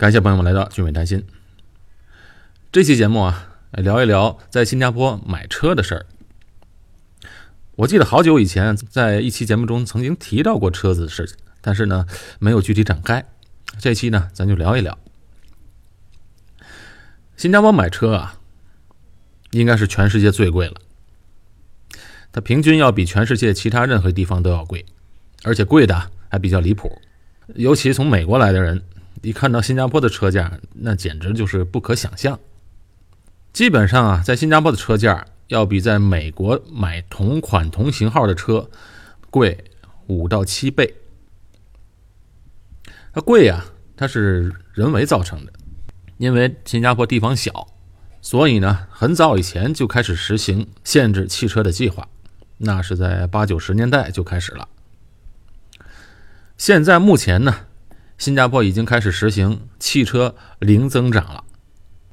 [0.00, 1.26] 感谢朋友们来到俊伟谈心。
[2.72, 6.06] 这期节目啊，聊一聊在新加坡买车的事儿。
[7.72, 12.06] 我记得好久以前在一期节目中曾经提到过车子的事情，但是呢，
[12.38, 13.28] 没有具体展开。
[13.78, 14.98] 这期呢，咱就聊一聊。
[17.36, 18.40] 新加坡买车啊，
[19.50, 20.76] 应该是全世界最贵了。
[22.32, 24.86] 它平均要比全世界其他任何地方都要贵，
[25.42, 27.02] 而且贵的还比较离谱。
[27.54, 28.82] 尤其从美国来的人，
[29.22, 32.38] 一看到新加坡的车价，那简直就是不可想象。
[33.52, 38.70] 基本上啊，在新加坡的车价要比在美国买同款同型号的车
[39.30, 39.64] 贵
[40.06, 40.94] 五到七倍。
[43.12, 43.64] 它贵呀，
[43.96, 45.52] 它是人为造成的。
[46.16, 47.66] 因为新加坡地方小，
[48.20, 52.08] 所以呢，很早以前就开始实行限制汽车的计划，
[52.58, 54.68] 那是在八九十年代就开始了。
[56.58, 57.66] 现在目前呢，
[58.20, 61.42] 新加坡已经开始实行汽车零增长了。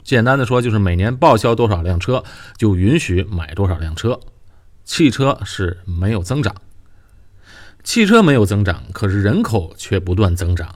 [0.05, 2.23] 简单的说，就是每年报销多少辆车，
[2.55, 4.17] 就允许买多少辆车，
[4.86, 6.55] 汽车是没有增长。
[7.83, 10.75] 汽车没有增长，可是人口却不断增长，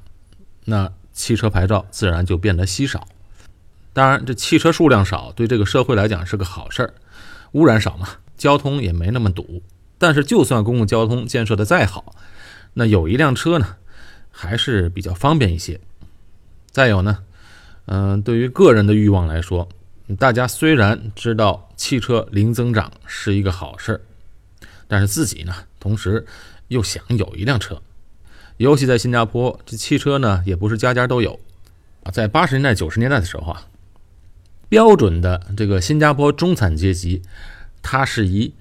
[0.66, 3.08] 那汽车牌照自然就变得稀少。
[3.94, 6.94] 当然，这汽车数量少，对这个社会来讲是个好事儿，
[7.54, 9.64] 污染少嘛，交通也没那么堵。
[9.98, 12.14] 但是，就算公共交通建设的再好，
[12.74, 13.78] 那有一辆车呢，
[14.32, 15.80] 还是比较方便一些。
[16.72, 17.20] 再有呢，
[17.86, 19.70] 嗯，对于个人的欲望来说，
[20.18, 24.02] 大家虽然知道汽车零增长是一个好事儿，
[24.88, 26.26] 但是自己呢，同时
[26.70, 27.82] 又想有一辆车。
[28.58, 31.40] 尤其在新加坡，这汽车呢，也不是家家都有
[32.04, 32.12] 啊。
[32.12, 33.68] 在八十年代、九十年代的时候啊。
[34.70, 37.22] 标准的这个新加坡中产阶级，
[37.82, 38.54] 它是以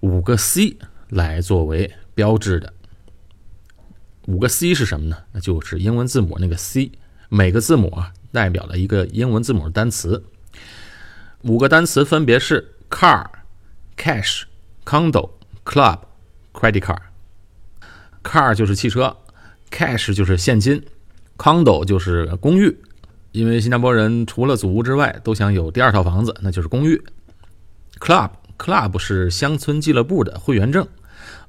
[0.00, 0.78] 五个 C
[1.10, 2.72] 来作为标志的。
[4.28, 5.16] 五个 C 是什么呢？
[5.32, 6.92] 那就是英文字母那个 C，
[7.30, 10.22] 每个字母啊代表了一个英文字母的单词。
[11.44, 13.24] 五个单词分别是 car、
[13.96, 14.42] cash、
[14.84, 15.30] condo、
[15.64, 16.00] club、
[16.52, 17.00] credit card。
[18.22, 19.16] car 就是汽车
[19.70, 20.84] ，cash 就是现金
[21.38, 22.76] ，condo 就是公寓。
[23.32, 27.02] 因为新加坡人除了祖屋之外，都想有第二套房子，那就是公寓。
[27.98, 30.86] Club Club 是乡村俱乐部的会员证，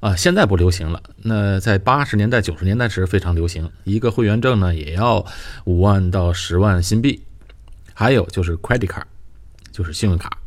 [0.00, 1.02] 啊，现在不流行了。
[1.22, 5.24] 那在八十年代、九十年代时非常流行，一个会员证呢也要
[5.64, 7.22] 五万到十万新币。
[7.94, 9.04] 还有就是 Credit Card，
[9.70, 10.38] 就是信用卡。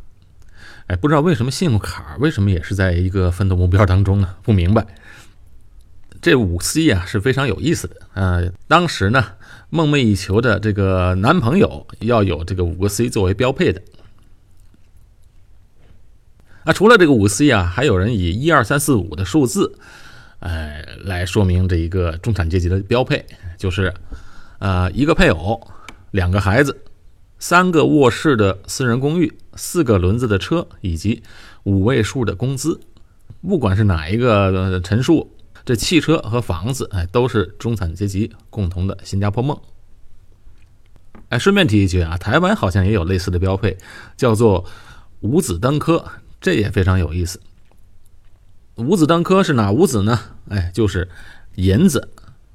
[0.88, 4.34] 哎，不知道为什么信用卡为什么也是在一个奋斗目标当中呢？
[4.42, 4.86] 不明白。
[6.20, 7.96] 这五 C 啊是非常有意思的。
[8.14, 9.24] 呃，当时呢。
[9.70, 13.82] 梦寐以求的这个男朋友要有这个五个 C 作为标配的。
[16.64, 19.78] 啊，除了这个五 C 啊，还有人以一二三四五的数字，
[20.40, 23.24] 哎，来说明这一个中产阶级的标配，
[23.56, 23.94] 就是，
[24.58, 25.60] 呃，一个配偶，
[26.10, 26.82] 两个孩子，
[27.38, 31.22] 三个卧室的私人公寓，四个轮子的车，以及
[31.64, 32.80] 五位数的工资。
[33.46, 35.30] 不管是哪一个陈述。
[35.66, 39.58] 这汽车和房子，哎，都是中产阶级共同的新加坡梦。
[41.30, 43.74] 哎，顺便提一句啊，台湾好像也有类似的标配，
[44.14, 44.66] 叫做
[45.20, 46.04] 五子登科，
[46.44, 47.40] 这也非常有意思。
[48.74, 50.20] 五子登科是哪五子呢？
[50.50, 51.08] 哎，就是
[51.54, 52.10] 银子、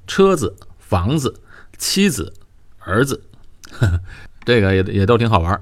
[0.06, 1.40] 车子、房子、
[1.76, 2.32] 妻子、
[2.78, 3.20] 儿子，
[4.46, 5.60] 这个也也都挺好玩。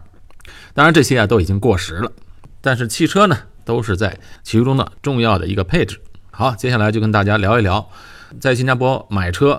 [0.75, 2.13] 当然这些啊都已经过时了，
[2.61, 5.99] 但是汽车呢都是在其中的重要的一个配置。
[6.31, 7.91] 好，接下来就跟大家聊一聊，
[8.39, 9.59] 在新加坡买车、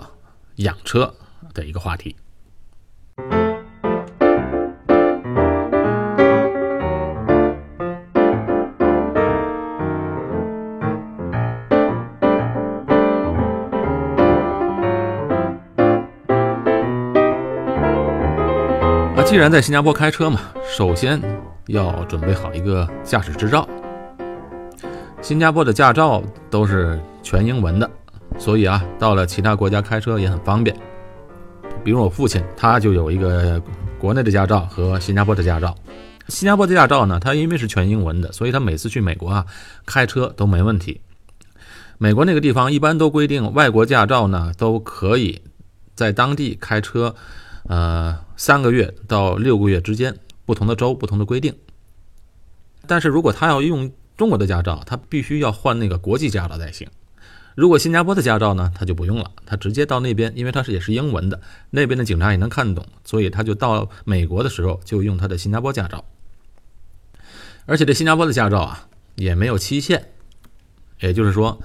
[0.56, 1.12] 养车
[1.52, 2.14] 的一个话题。
[19.30, 21.22] 既然在新加坡开车嘛，首先
[21.68, 23.64] 要准备好一个驾驶执照。
[25.22, 26.20] 新加坡的驾照
[26.50, 27.88] 都是全英文的，
[28.40, 30.76] 所以啊，到了其他国家开车也很方便。
[31.84, 33.62] 比如我父亲，他就有一个
[34.00, 35.72] 国内的驾照和新加坡的驾照。
[36.26, 39.46] 新加坡的驾照呢，它因为是全英文的，所以他每次去美国啊
[39.86, 41.00] 开车都没问题。
[41.98, 45.40] 美国那个地方一般都规定，外国驾照呢都可以
[45.94, 47.14] 在当地开车，
[47.68, 51.54] 呃，三个月到六个月之间，不同的州不同的规定。
[52.86, 56.88] 但是如果他要用中国的驾照，他必须要换那个国际驾照才行。
[57.54, 61.38] 如果新加坡的驾照呢，他就不用了，他直接到那边，因为他是也是英文的，
[61.68, 66.02] 那边的警察也能看懂，所以他就到美国的时候就用他的新加坡驾照。
[67.66, 70.02] 而且这新加坡的驾照啊，也没有期限，
[71.00, 71.60] 也就是说，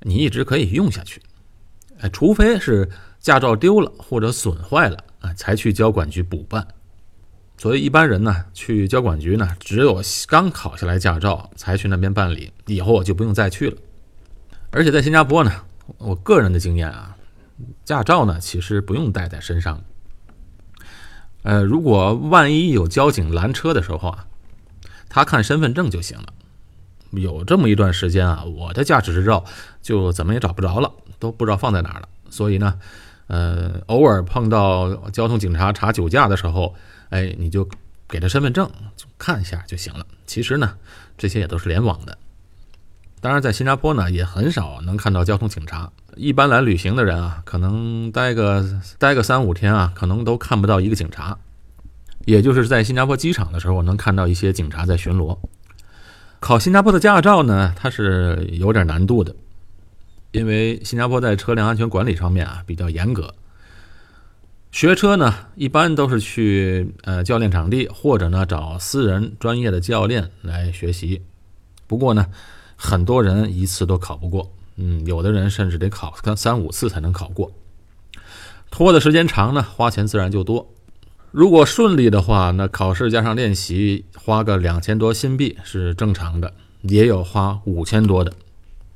[0.00, 1.22] 你一直可以用下去。
[2.00, 6.68] 哎，除非是驾照丢了或者损坏了，啊，才去交管局补办。
[7.56, 13.76] 所以一般人呢，去交管局呢，只有刚考下来驾照才去那边办理，以后我就不用再去了。
[14.70, 15.52] 而且在新加坡呢，
[15.98, 17.16] 我个人的经验啊，
[17.84, 19.82] 驾照呢其实不用带在身上。
[21.42, 24.26] 呃，如果万一有交警拦车的时候啊，
[25.08, 26.32] 他看身份证就行了。
[27.10, 29.44] 有这么一段时间啊，我的驾驶执照
[29.82, 32.08] 就怎么也找不着了，都不知道放在哪儿了。
[32.30, 32.78] 所以呢，
[33.32, 36.74] 呃，偶尔碰到交通警察查酒驾的时候。
[37.08, 37.68] 哎，你就
[38.08, 38.70] 给他身份证
[39.18, 40.06] 看一下就行了。
[40.26, 40.74] 其实呢，
[41.18, 42.16] 这些也都是联网的。
[43.20, 45.92] 当然，在新加坡呢，也很少能看到交通警察。
[46.16, 48.64] 一般来旅行的人啊，可能待个
[48.98, 51.36] 待个三五天啊，可能都看不到一个警察。
[52.24, 55.36] 也就是在新加坡机场的时候，我能看到一些警察在巡逻。
[56.40, 59.36] 考新加坡的驾照呢，它是有点难度的，
[60.32, 63.34] 因为新加坡在车辆安全管理方面啊比较严格。
[64.70, 71.20] 学车呢，一般都是去呃教练场地，或者呢找私人专业的教练来学习。
[71.86, 72.26] 不过呢，
[72.74, 77.52] 很多人一次都考不过，嗯，有的人甚至得考三三五次才能考过。
[78.70, 80.72] 拖的时间长呢，花钱自然就多。
[81.30, 88.32] 如果顺利的话，那考试加上练习，花个两千多新币是正常的，也有花五千多的，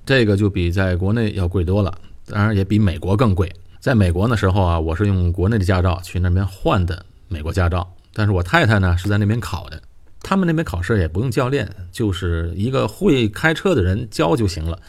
[0.06, 1.92] 这个就比在国内要贵多了，
[2.26, 3.52] 当然也比美国更贵。
[3.80, 9.82] 在美国的时候啊，我是用国内的驾照去那边换的美国驾照，但是我太太呢是在那边考的。
[10.22, 14.80] 他们那边考试也不用教练，就是一个会开车的人教就行了。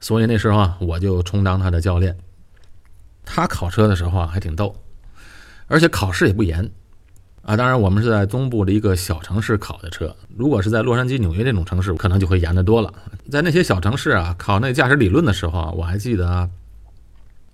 [0.00, 2.16] 所以那时候啊，我就充当他的教练。
[3.24, 4.76] 他考车的时候啊还挺逗，
[5.66, 6.68] 而且考试也不严
[7.44, 7.56] 啊。
[7.56, 12.92] 当然我们是在东部的一个小城市考的车，如果是在洛杉矶、纽约这种城市，可能就会严得多了。
[13.30, 16.50] 在那些小城市啊，考那驾驶理论的时候啊，我还记得。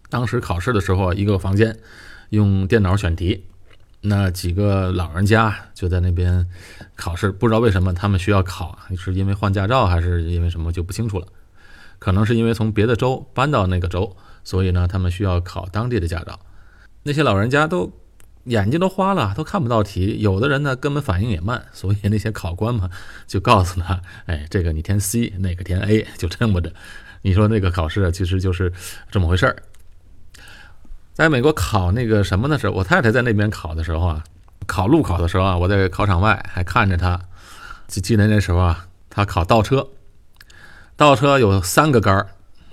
[0.08, 1.78] 当时考试的时候，一个房间
[2.30, 3.44] 用电脑选题，
[4.00, 6.44] 那几个老人家就在那边
[6.96, 7.30] 考试。
[7.30, 11.28] 不知道为什么他们需要考，是因为换驾照还是因为什么就不清楚了。
[12.00, 16.40] 可能是因为从别的州搬到那个州，所以呢他们需要考当地的驾照。
[17.04, 17.92] 那些老人家都
[18.44, 20.18] 眼睛都花了，都看不到题。
[20.20, 22.88] 有的人呢根本反应也慢，所以那些考官嘛
[23.26, 26.72] 就告诉他：“哎，这个你填 C，那个填 A， 就这么着。”
[27.22, 28.72] 你说那个考试其实就是
[29.10, 29.56] 这么回事儿。
[31.12, 34.24] 在美国考那个什么的时候，我太太在那边考的时候啊，
[34.66, 37.20] 考路考的时候啊，我在考场外还看着她。
[37.88, 39.86] 记得那时候啊，她考倒车，
[40.96, 42.28] 倒车有三个杆儿，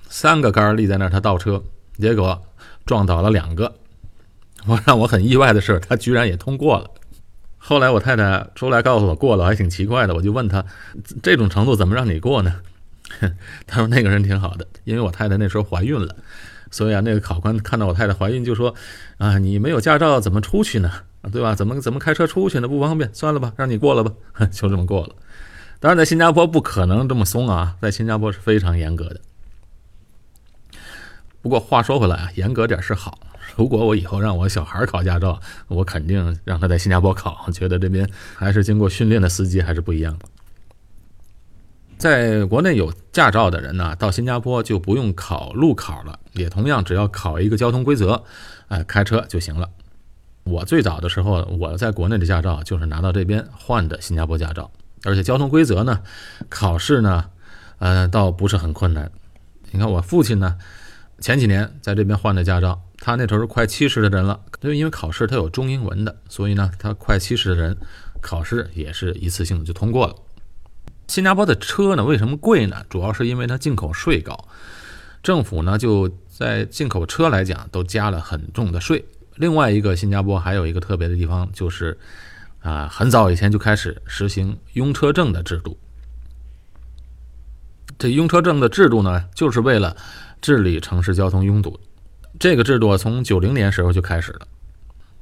[0.07, 1.61] 三个杆儿立在那儿，她倒车，
[1.97, 2.41] 结果
[2.85, 3.73] 撞倒了两个。
[4.67, 6.89] 我 让我很意外的是，他居然也通过了。
[7.57, 10.13] 后来我太太出来告诉我过了，还挺奇怪的。
[10.13, 10.63] 我就问她，
[11.23, 12.53] 这种程度怎么让你过呢？
[13.65, 16.15] 他说那个人挺好的，因为我太太那时候怀孕了。
[16.69, 18.75] 所以啊，那个考官看到我太太怀孕，就说
[19.17, 20.91] ：“啊，你没有驾照怎么出去呢？
[21.31, 21.55] 对吧？
[21.55, 22.67] 怎么怎么开车出去呢？
[22.67, 24.11] 不方便，算了吧，让你过了吧。
[24.51, 25.15] ”就这么过了。
[25.79, 29.21] 当然，在新加坡不可能这么松啊，在新加坡是非常严格的。
[31.41, 33.17] 不过话说回来啊，严格点是好。
[33.57, 40.25] 如果我以后让我小孩考驾照，我肯定让他在新加坡考，觉得这边还是经过训练的司机还是不一样的。
[41.98, 48.24] 在国内有驾照的人呢，到新加坡就不用考路考了，也同样只要考一个交通规则，
[48.68, 49.68] 哎，开车就行了。
[50.44, 54.69] 我最早的时候，我在国内的驾照就是拿到这边换的新加坡驾照，
[55.04, 56.02] 而且交通规则呢，
[56.47, 57.26] 考试呢，
[57.80, 59.11] 呃，倒不是很困难。
[59.71, 60.57] 你看我父亲呢，
[61.19, 67.77] 前几年在这边换的驾照，他那头是快七十的人了，就因为考试他有中英文的，所以呢，他快七十的人
[68.21, 70.16] 考试也是一次性的就通过了。
[71.07, 72.83] 新加坡的车呢，为什么贵呢？
[72.89, 74.47] 主要是因为它进口税高，
[75.23, 79.06] 政府呢就在进口车来讲都加了很重的税。
[79.35, 81.97] 另外一个，新加坡还有一个特别的地方，就是
[82.59, 85.77] 啊，很早以前就开始实行拥车证的制度。
[87.97, 89.95] 这拥车证的制度呢，就是为了
[90.42, 91.80] 治理城市交通拥堵。
[92.39, 94.47] 这个制度从九零年时候就开始了。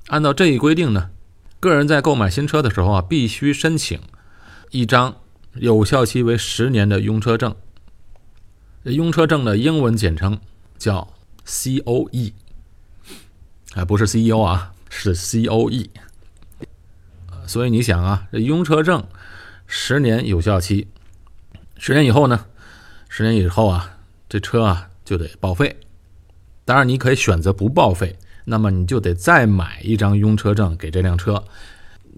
[0.08, 1.10] 按照这一规定呢，
[1.60, 4.00] 个人在购买新车的时候啊，必须申请
[4.72, 5.18] 一张。
[5.58, 7.56] 有效期为十年的拥车证，
[8.84, 10.38] 拥车证的英文简称
[10.78, 11.14] 叫
[11.46, 12.34] C O E，
[13.74, 15.90] 哎，不是 C E O 啊，是 C O E。
[17.48, 19.08] 所以你想啊，这拥车证
[19.66, 20.90] 十年有效期，
[21.78, 22.48] 十年以后呢，
[23.08, 25.78] 十年以后啊，这车啊就得报废。
[26.66, 31.44] 当然，你可以选择不报废，那么你就得再买一张拥车证给这辆车。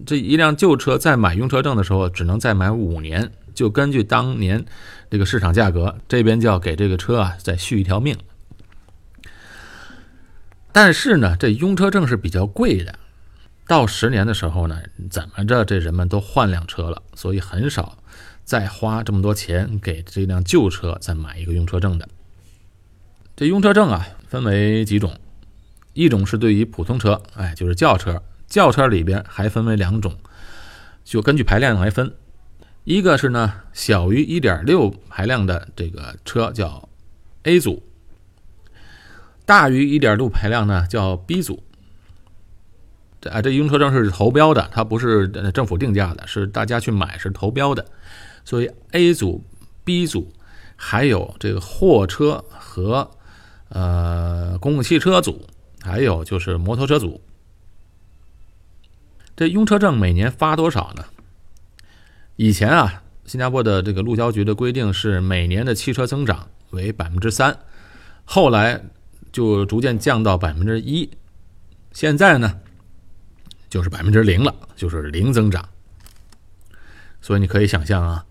[0.05, 4.63] 这一辆旧车在买用车证的时候，只能再买五年，就根据当年
[5.09, 8.17] 这个市场价格，这边就要给这个车啊再续一条命。
[10.71, 12.99] 但是呢，这用车证是比较贵的，
[13.67, 17.97] 到十年的时候呢，怎么着这人们都换辆车了，所以很少
[18.45, 22.07] 再花这么多钱给这辆旧车再买一个用车证的。
[23.35, 25.17] 这用车证啊，分为几种，
[25.93, 30.15] 一种是对于普通车，哎，就是轿车，轿车里边还分为两种，
[31.03, 32.13] 就根据排量来分，
[32.83, 36.87] 一个是呢小于1.6排量的这个车叫
[37.43, 37.81] A 组，
[39.45, 41.63] 大于1.6排量呢叫 B 组。
[43.19, 47.83] 这啊，这用车证是投标的，它不是政府定价的，是大家去买是投标的。
[48.45, 49.43] 所以 A 组、
[49.83, 50.31] B 组，
[50.75, 53.09] 还有这个货车和
[53.69, 55.47] 呃公共汽车组，
[55.81, 57.21] 还有就是摩托车组。
[59.35, 61.05] 这用车证每年发多少呢？
[62.35, 67.59] 以前啊，新加坡的这个路交局的规定是每年的汽车增长为百分之三，
[68.25, 68.81] 后来
[69.31, 71.09] 就逐渐降到百分之一，
[71.91, 72.59] 现在呢？
[73.69, 75.67] 就是百分之零了，就是零增长。
[77.21, 78.25] 所以你可以想象啊，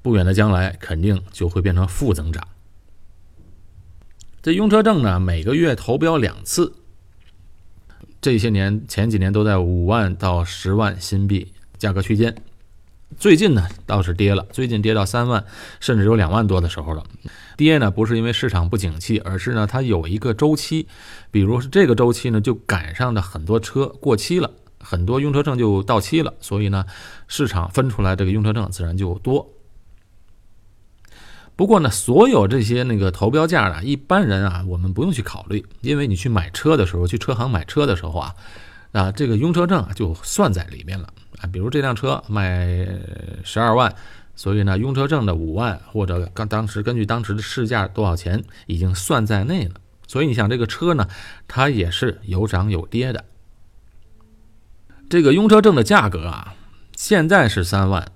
[0.00, 2.42] 不远的将来肯定就会变成负增长。
[4.42, 6.74] 这用车证呢，每个月投标两次，
[8.20, 12.34] 这些年前几年都在五万到十万新币价格区间，
[13.16, 15.44] 最近呢倒是跌了，最近跌到三万，
[15.78, 17.04] 甚至有两万多的时候了。
[17.56, 20.88] 跌呢不是因为市场不景气，而是呢它有一个周期，
[21.30, 24.50] 比如是这个周期呢就赶上的很多车过期了。
[24.80, 26.84] 很多用车证就到期了，所以呢，
[27.28, 29.48] 市场分出来这个用车证自然就多。
[31.62, 38.34] 不过呢，所有这些那个投标价呢，一般人啊，我们不用去考虑，因为你去买车的时候，去车行买车的时候啊，
[38.90, 41.06] 啊，这个用车证就算在里面了
[41.38, 41.46] 啊。
[41.52, 42.88] 比如这辆车卖
[43.44, 43.94] 十二万，
[44.34, 49.74] 所以呢，用车证的五万或者刚当时根据当时的市价多少钱已经算在内了。
[50.08, 51.06] 所以你想这个车呢，
[51.46, 53.24] 它也是有涨有跌的。
[55.08, 56.56] 这个用车证的价格啊，
[56.96, 58.10] 现在是三万，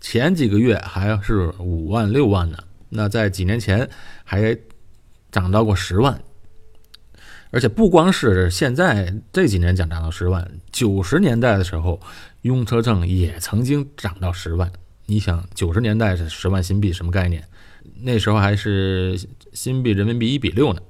[0.00, 2.56] 前几个月还是五万六万呢。
[2.90, 3.88] 那在几年前
[4.24, 4.56] 还
[5.30, 6.20] 涨到过十万，
[7.50, 12.00] 而且不光是现在这几年涨涨到十万，九十年代的时候
[12.42, 14.70] 用车证也曾经涨到十万。
[15.06, 17.42] 你想，九十年代是十万新币什么概念？
[18.00, 19.18] 那时候还是
[19.52, 20.80] 新币人民币一比六呢，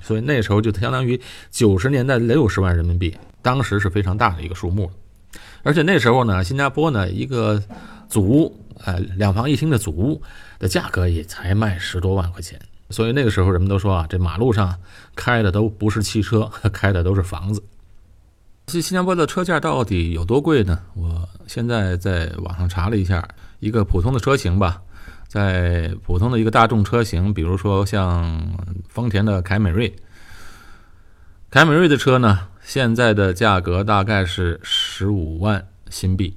[0.00, 3.16] 所以那时候就相当于九十年代六十万人民币。
[3.40, 4.90] 当时是非常大的一个数目，
[5.62, 7.62] 而且那时候呢，新加坡呢一个
[8.08, 10.20] 祖屋，呃，两房一厅的祖屋
[10.58, 12.60] 的价格也才卖十多万块钱，
[12.90, 14.78] 所以那个时候人们都说啊，这马路上
[15.14, 17.62] 开的都不是汽车， 开的都是房子。
[18.66, 20.78] 这新加坡的车价到底有多贵呢？
[20.94, 23.26] 我现在在网上查了一下，
[23.60, 24.82] 一个普通的车型吧，
[25.26, 28.56] 在普通的一个大众车型，比如说像
[28.88, 29.94] 丰田的凯美瑞，
[31.50, 32.48] 凯美瑞的车呢。
[32.62, 36.36] 现在的价格大概是十五万新币，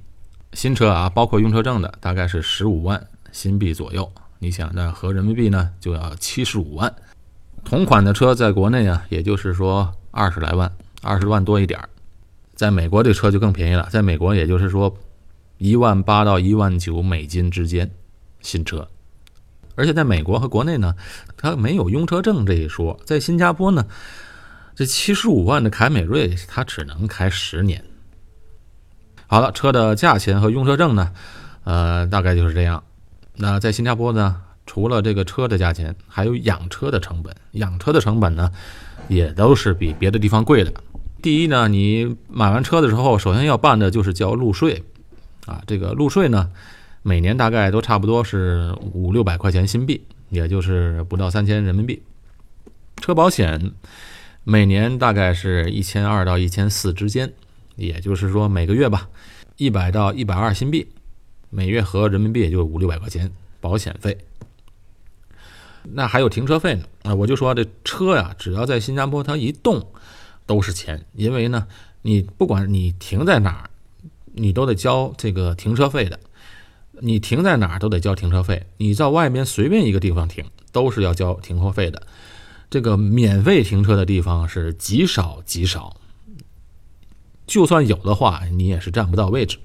[0.54, 4.12] 新车啊，包括用车证的，大概是十五万新币左右。
[4.40, 6.94] 你想，那合人民币呢，就要七十五万。
[7.64, 10.72] 同款的车在国内啊，也就是说二十来万，
[11.02, 11.88] 二十万多一点儿。
[12.56, 14.96] 在美国这车就更便宜了，在美国也就是说
[15.58, 17.90] 一万八到一万九美金之间，
[18.42, 18.88] 新车。
[19.76, 20.96] 而且在美国和国内呢，
[21.38, 23.86] 它没有用车证这一说，在新加坡呢。
[24.74, 27.84] 这七十五万的凯美瑞，它只能开十年。
[29.28, 31.12] 好了，车的价钱和用车证呢，
[31.64, 32.84] 呃，大概就是这样。
[33.38, 37.36] 那在新加坡呢，除了这个车的价钱，还有养车的成本。
[37.52, 38.52] 养车的成本呢，
[39.08, 40.74] 也都是比别的地方贵的。
[41.22, 44.84] 第一呢，你买完车的时候，首先要办的就是交路税，
[45.46, 46.50] 啊，这个路税呢，
[47.02, 52.02] 每年大概都差不多是五六百块钱新币，也就是不到三千人民币。
[52.98, 53.72] 车保险。
[54.44, 57.32] 每年大概是一千二到一千四之间，
[57.76, 59.08] 也就是说每个月吧，
[59.58, 60.88] 一百到一百二新币，
[61.52, 64.18] 每月合人民币也就五六百块钱保险费。
[65.84, 66.86] 那还有停车费呢？
[67.04, 69.86] 啊，我就说这车呀，只要在新加坡它一动
[70.46, 71.68] 都是钱，因为呢，
[72.02, 73.70] 你不管你停在哪儿，
[74.34, 76.20] 你都得交这个停车费的。
[77.04, 82.06] 你停在哪儿都得交停车费，你在外面随便一个地方停都是要交停车费的。
[82.70, 85.98] 这个免费停车的地方是极少极少，
[87.48, 89.58] 就算有的话，你也是占不到位置。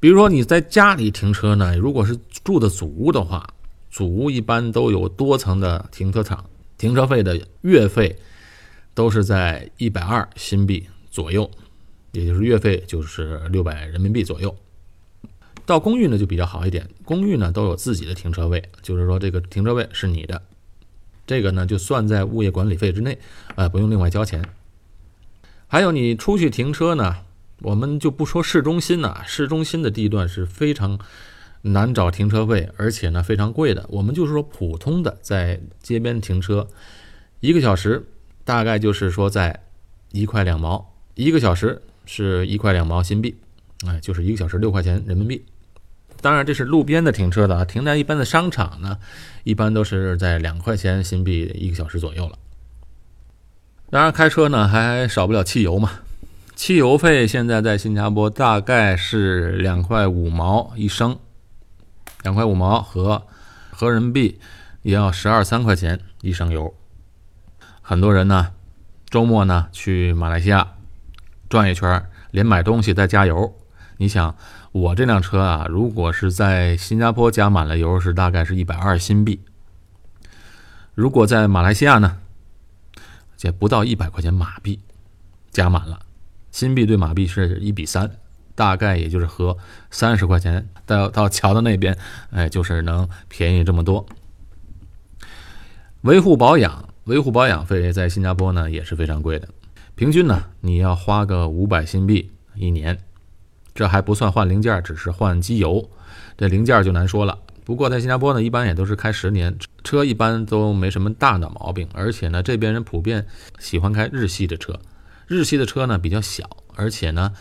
[0.00, 3.48] 比如说你在家里停车呢，如果是住的祖屋的话，
[3.90, 6.44] 祖屋一般都有多层的停车场，
[6.76, 8.16] 停车费的月费
[8.94, 11.50] 都是在一百二新币左右，
[12.12, 14.54] 也就是月费就是六百人民币左右。
[15.66, 20.40] 到公寓呢就比较好一点，公寓呢都有自己的停车位，就是说这个停车位是你的。
[21.26, 23.18] 这个呢，就算在物业管理费之内，
[23.54, 24.42] 呃，不用另外交钱。
[25.66, 27.16] 还有你出去停车呢，
[27.60, 30.98] 我们就不说市中心了，市中心的地段是非常
[31.62, 33.84] 难找停车位，而且呢非常贵的。
[33.88, 36.68] 我们就是说普通的在街边停车，
[37.40, 38.06] 一个小时
[38.44, 39.64] 大概就是说在
[40.12, 43.36] 一块两毛，一个小时是一块两毛新币，
[43.86, 45.44] 哎，就是一个小时六块钱人民币。
[46.20, 48.98] 当然这是路边的停车的啊，停在一般的商场呢，
[49.44, 52.38] 一般都是在两块钱新币一个小时左右了。
[53.90, 56.00] 当然，开车呢还少不了汽油嘛。
[56.58, 61.16] 汽油费现在在新加坡大概是两块五毛一升，
[62.24, 63.22] 两块五毛和
[63.70, 64.40] 合人民币
[64.82, 66.74] 也要十二三块钱一升油。
[67.80, 68.54] 很多人呢
[69.08, 70.66] 周末呢去马来西亚
[71.48, 73.54] 转一圈，连买东西带加油。
[73.98, 74.34] 你想，
[74.72, 79.40] 我这辆车啊，如果是在新加坡加满了油，是大概是一百二新币。
[80.92, 82.18] 如果在马来西亚呢？
[83.36, 84.80] 这不到一百块钱马币，
[85.52, 86.00] 加满了，
[86.50, 88.10] 新币对马币是一比三，
[88.54, 89.56] 大概也就是合
[89.90, 90.68] 三十块钱。
[90.86, 91.96] 到到桥的那边，
[92.30, 94.06] 哎，就是能便宜这么多。
[96.02, 99.48] 维护保养，维护保养费在新加坡呢也是非常贵的，
[99.94, 102.98] 平均呢你要花个五百新币一年，
[103.74, 105.90] 这还不算换零件，只是换机油，
[106.36, 107.38] 这零件就难说了。
[107.64, 111.86] 不过在新加坡呢，一般也都是开十年车，一般都没什么大的毛病。
[111.92, 113.26] 而且呢，这边人普遍
[113.58, 114.80] 喜欢开日系的车，
[115.28, 117.32] 日系的车呢比较小，而且呢，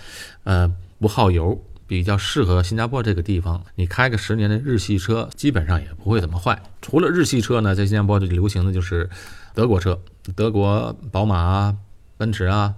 [0.44, 3.63] 呃，不耗油，比较适合新加坡这个地方。
[3.75, 6.62] 你开个十年的日系车，基本上也不会怎么坏。
[6.82, 9.10] 除了日系车呢，在新加坡就流行的就是
[9.53, 10.00] 德国车，
[10.36, 11.75] 德国宝马啊、
[12.17, 12.75] 奔驰啊，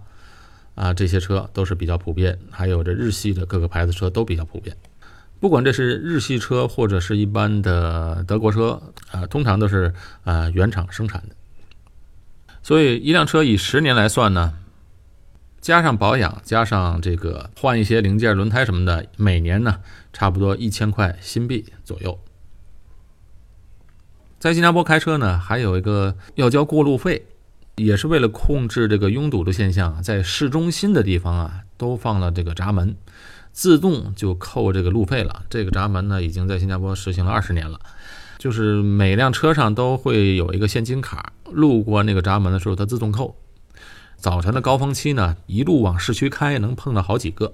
[0.76, 2.38] 啊这些车都是比较普遍。
[2.52, 4.78] 还有这日系的各个牌子车都比较普遍。
[5.40, 9.92] 不管这是日系车或者是一般的德国车，啊，通常都是
[10.24, 11.36] 啊原厂生产的。
[12.62, 14.54] 所以一辆车以十年来算呢，
[15.62, 19.80] 加上保养，加上这个换一些零件、轮胎什么的，每年呢
[20.14, 22.20] 差不多一千块新币左右。
[24.40, 27.26] 在新加坡开车呢，还有一个要交过路费，
[27.76, 32.96] 也是为了控制这个拥堵的现象，在市中心的地方啊，都放了这个闸门。
[33.52, 35.44] 自动就扣这个路费了。
[35.50, 37.78] 这个闸门呢，已经在新加坡实行了二十年了。
[38.38, 43.36] 就是每辆车上都会有一个现金卡，路过那个闸门的时候，它自动扣。
[44.20, 47.54] 早晨的高峰期呢，一路往市区开，能碰到好几个。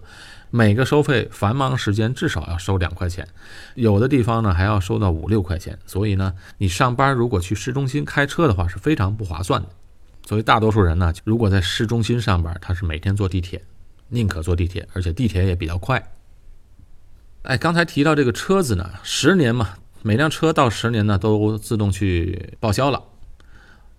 [0.49, 3.27] 每个收费，繁忙时间至少要收两块钱，
[3.75, 5.77] 有的地方呢还要收到五六块钱。
[5.85, 9.67] 所以呢，你上班如果去市中心开车的话，是非常不划算的。
[10.25, 13.61] 所以大多数人呢，如果在市中心上班，他是每天坐地铁。
[14.07, 16.11] 宁可坐地铁，而且地铁也比较快。
[17.43, 23.03] 哎，刚才提到这个车子呢，十年嘛，每辆车到十年呢都自动去报销了。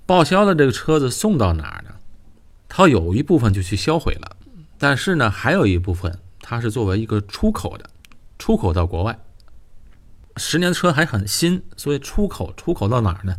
[0.06, 1.95] 报销的这个车子送到哪儿呢？
[2.76, 4.36] 它有一部分就去销毁了，
[4.76, 7.88] 但是呢，还有一部分它是作为一个出口的，
[8.38, 9.18] 出口到国外。
[10.36, 13.34] 十年的车还很新，所以出口出口到哪儿呢？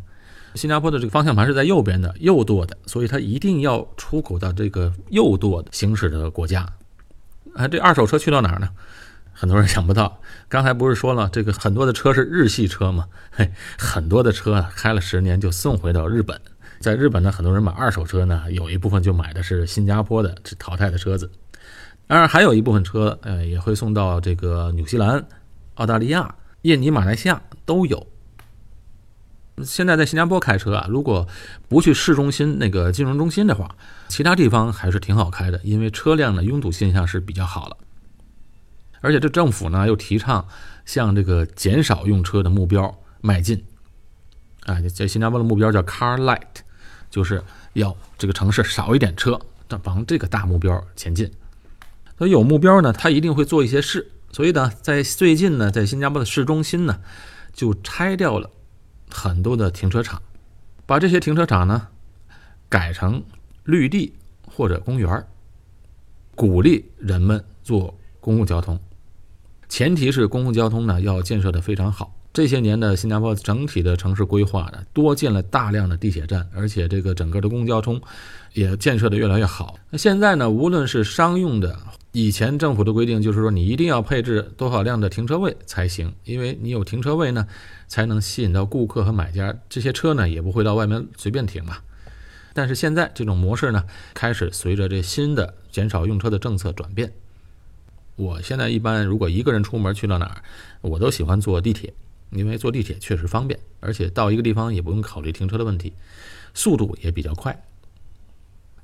[0.55, 6.67] 新加坡的这个方向盘是在右边的，右舵的，所以它一定要出口到这个右舵行驶的国家。
[7.53, 8.67] 啊，这二手车去到哪儿呢？
[9.33, 10.19] 很多人想不到。
[10.49, 13.05] 刚才不是说了，这个很多的车是日系车吗？
[13.29, 16.41] 嘿，很多的车开了十年就送回到日本。
[16.79, 21.31] 在日本呢，很多人买二手车呢，有一部分就买的是新加坡的淘汰的车子。
[22.07, 25.25] 当然，还有一部分车，呃，也会送到这个纽西兰、
[25.75, 28.07] 澳大利亚、印尼、马来西亚都有。
[29.65, 31.27] 现在在新加坡开车啊，如果
[31.67, 33.75] 不去市中心那个金融中心的话，
[34.07, 37.77] 其他地方还是挺好开的，因为车辆的拥堵现象是比较好了。
[39.01, 40.47] 而且这政府呢又提倡
[40.85, 43.65] 向这个减少用车的目标迈进。
[44.65, 46.39] 啊，在新加坡的目标叫 Car Light，
[47.09, 47.43] 就是
[47.73, 49.39] 要这个城市少一点车，
[49.83, 51.31] 往这个大目标前进。
[52.17, 54.11] 所以有目标呢，他一定会做一些事。
[54.31, 56.99] 所以呢，在最近呢，在新加坡的市中心呢，
[57.53, 58.49] 就拆掉了。
[59.09, 60.21] 很多的停车场，
[60.85, 61.87] 把这些停车场呢
[62.67, 63.23] 改成
[63.63, 64.13] 绿地
[64.45, 65.25] 或者公园
[66.35, 68.77] 鼓励人们坐公共交通。
[69.69, 72.13] 前提是公共交通呢要建设的非常好。
[72.37, 77.99] 这些年的新加坡整体的城市规划呢，多建了大量的地铁站，而且这个整个的公交通
[78.53, 79.75] 也建设的越来越好。
[79.89, 81.75] 那现在呢，无论是商用的，
[82.11, 87.47] 以前政府的规定就是说，你一定要配置多少辆的停车位才行，因为你有停车位呢，
[87.87, 91.77] 才能吸引到顾客和买家，这些车呢也不会到外面随便停嘛。
[92.53, 97.11] 但是现在这种模式呢，开始随着这新的减少用车的政策转变。
[98.15, 100.43] 我现在一般如果一个人出门去到哪儿，
[100.81, 101.91] 我都喜欢坐地铁。
[102.31, 105.93] 因为坐地铁确实方便，而且到一个地方也不用考虑停车的问题，
[106.53, 107.63] 速度也比较快。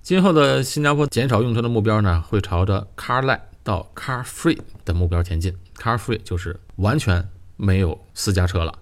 [0.01, 5.55] 今后的新加坡减少用车的目标呢，会朝着 car less 到 car free 的目标前进。
[5.77, 7.27] car free 就是完全
[7.57, 8.77] 没有私家车了。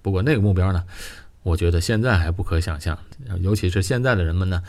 [0.00, 0.84] 不过那个目标呢，
[1.42, 2.98] 我觉得现在还不可想象，
[3.40, 4.62] 尤其是现在的人们呢，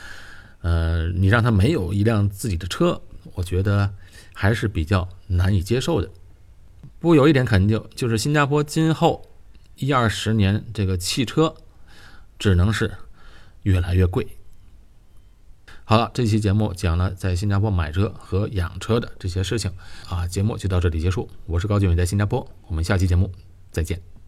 [0.62, 3.02] 呃，你让他没有一辆自己的车，
[3.36, 3.94] 我觉得
[4.34, 6.10] 还是比较难以接受的。
[7.00, 9.26] 不过有一点肯定，就是新加坡今后
[9.82, 11.56] 一二十年这个汽车
[12.38, 12.92] 只能是
[13.64, 14.38] 越来越贵。
[15.84, 19.74] 好了，这期节目讲了在新加坡买车和养车的这些事情
[20.08, 21.28] 啊，节目就到这里结束。
[21.48, 23.32] 我是高俊伟，在新加坡，我们下期节目
[23.72, 24.21] 再见。